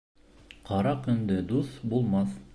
Ҡара 0.69 0.95
көндә 1.05 1.39
дуҫ 1.53 1.79
булмаҫ. 1.95 2.39